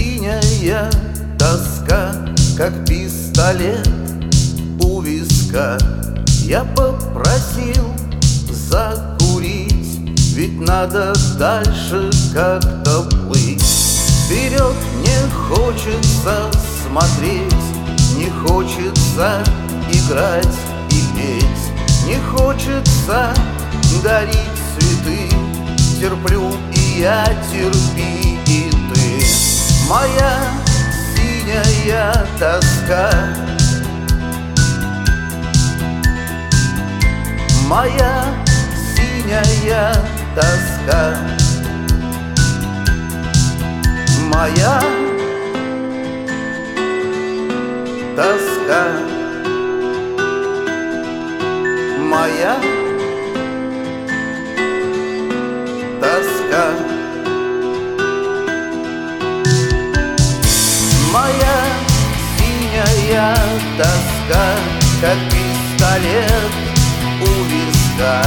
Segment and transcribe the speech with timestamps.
[0.00, 0.90] синяя
[1.38, 2.12] тоска,
[2.56, 3.88] как пистолет
[4.82, 5.76] у виска.
[6.44, 7.94] Я попросил
[8.50, 10.00] закурить,
[10.34, 13.62] ведь надо дальше как-то плыть.
[13.62, 16.50] Вперед не хочется
[16.86, 17.54] смотреть,
[18.16, 19.42] не хочется
[19.92, 20.58] играть
[20.90, 22.06] и петь.
[22.06, 23.34] Не хочется
[24.02, 24.38] дарить
[24.78, 25.28] цветы,
[26.00, 28.29] терплю и я терпи
[29.90, 30.38] Моя
[31.16, 33.10] синяя тоска.
[37.66, 38.24] Моя
[38.94, 39.92] синяя
[40.36, 41.16] тоска.
[44.32, 44.80] Моя
[48.14, 48.82] тоска.
[51.98, 52.89] Моя тоска
[63.78, 64.56] тоска
[65.00, 66.52] Как пистолет
[67.20, 68.22] у виска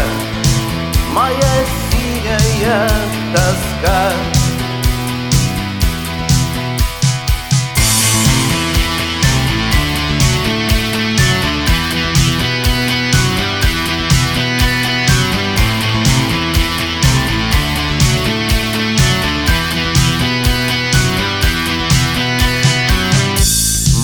[1.14, 2.90] Моя синяя
[3.34, 4.12] тоска.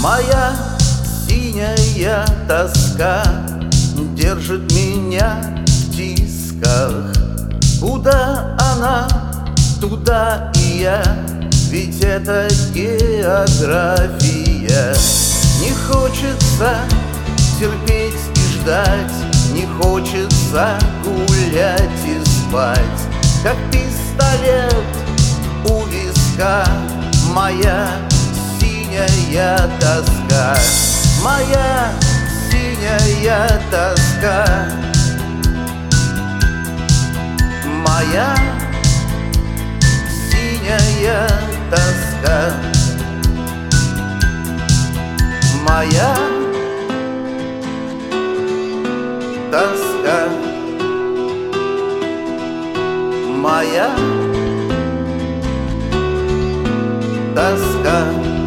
[0.02, 0.69] Моя
[1.60, 3.22] синяя тоска
[4.16, 7.14] Держит меня в тисках
[7.82, 9.08] Куда она,
[9.82, 11.04] туда и я
[11.70, 14.16] Ведь это география.
[15.62, 16.78] Не хочется
[17.60, 19.14] терпеть и ждать
[19.54, 22.80] Не хочется гулять и спать.
[23.44, 24.76] Как пистолет
[25.70, 26.66] у виска
[27.34, 27.88] Моя
[28.60, 30.56] синяя тоска
[31.24, 31.92] Моя
[32.50, 34.70] синяя тоска.
[37.66, 38.36] Моя
[40.30, 41.28] синяя
[41.70, 42.54] тоска.
[45.68, 46.16] Моя
[49.52, 50.30] тоска.
[53.42, 53.90] Моя
[57.36, 58.39] тоска